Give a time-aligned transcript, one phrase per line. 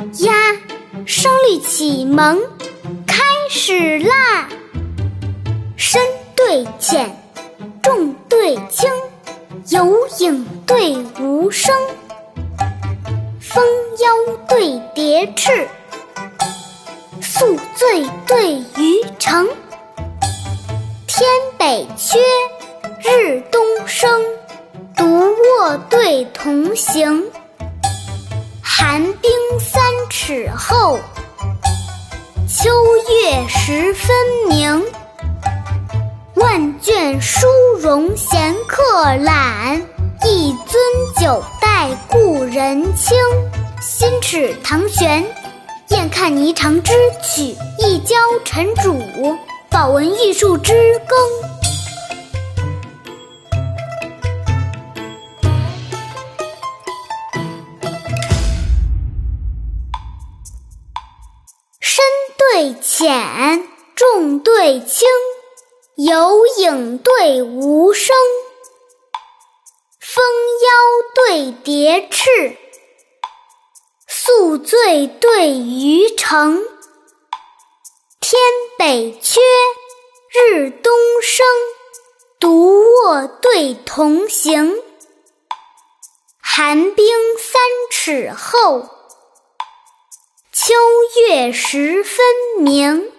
[0.00, 0.32] 呀，
[1.04, 2.40] 声律启蒙
[3.06, 4.48] 开始啦！
[5.76, 6.00] 深
[6.34, 7.14] 对浅，
[7.82, 8.90] 重对轻，
[9.68, 11.74] 有影对无声，
[13.40, 13.62] 蜂
[13.98, 15.68] 腰对蝶翅，
[17.20, 19.46] 宿醉对渔城，
[21.06, 22.18] 天北缺，
[23.02, 24.22] 日东升，
[24.96, 27.22] 独卧对同行。
[30.70, 31.00] 后，
[32.46, 32.70] 秋
[33.08, 34.16] 月十分
[34.48, 34.84] 明。
[36.34, 37.48] 万卷书
[37.80, 39.82] 容闲客览，
[40.24, 43.18] 一樽酒待故人倾。
[43.80, 45.24] 新齿堂悬，
[45.88, 48.96] 燕看霓裳之曲；一交尘主，
[49.68, 51.59] 宝闻玉树之耕。
[63.00, 65.08] 对浅，重对轻，
[65.96, 68.14] 有影对无声，
[69.98, 72.58] 蜂腰对蝶翅，
[74.06, 76.62] 宿醉对渔城，
[78.20, 78.38] 天
[78.76, 79.40] 北缺，
[80.50, 81.46] 日东升，
[82.38, 84.76] 独卧对同行，
[86.38, 87.06] 寒冰
[87.38, 88.99] 三尺厚。
[90.62, 90.74] 秋
[91.26, 92.18] 月十分
[92.58, 93.10] 明，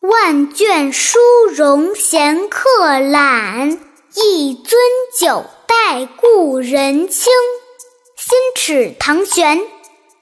[0.00, 1.18] 万卷书
[1.54, 3.78] 容闲客览，
[4.14, 4.76] 一樽
[5.20, 7.30] 酒待故人倾。
[8.16, 9.60] 新齿堂悬，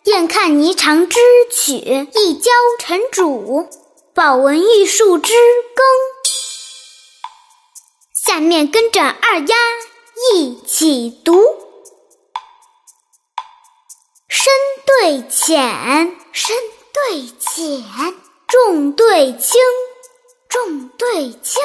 [0.02, 1.20] 燕看霓裳之
[1.52, 3.68] 曲；一交尘主，
[4.12, 5.32] 宝闻玉树之
[5.76, 5.86] 更。
[8.26, 9.56] 下面跟着二丫
[10.34, 11.37] 一起读。
[15.08, 16.54] 对浅，深
[16.92, 17.82] 对浅，
[18.46, 19.58] 重对轻，
[20.50, 21.62] 重对轻，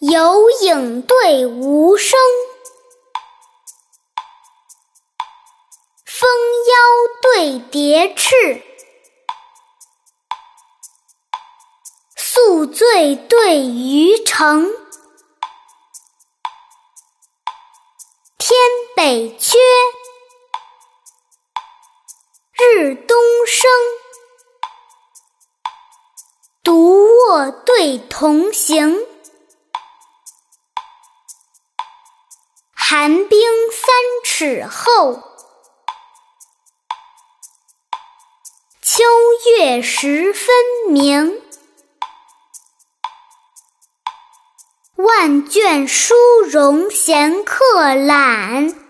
[0.00, 2.18] 有影对无声，
[6.04, 6.74] 蜂腰
[7.22, 8.64] 对蝶翅，
[12.16, 14.68] 宿醉对渔城，
[18.36, 18.58] 天
[18.96, 19.56] 北缺。
[22.80, 23.68] 日东升，
[26.62, 28.96] 独卧对同行。
[32.72, 33.40] 寒冰
[33.72, 33.90] 三
[34.22, 35.24] 尺厚，
[38.80, 39.02] 秋
[39.56, 40.48] 月十分
[40.88, 41.42] 明。
[44.94, 46.14] 万卷书
[46.48, 48.87] 容闲客览。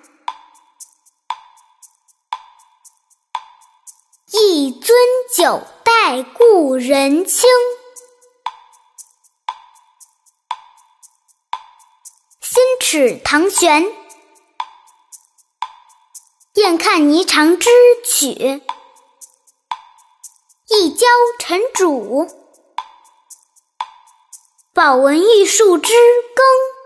[4.30, 4.92] 一樽
[5.34, 7.48] 酒待故人倾。
[12.42, 13.90] 新齿堂玄，
[16.52, 17.70] 燕看霓裳织
[18.04, 18.60] 曲；
[20.66, 21.06] 一交
[21.38, 22.26] 陈主，
[24.74, 25.94] 宝闻玉树之
[26.34, 26.77] 更。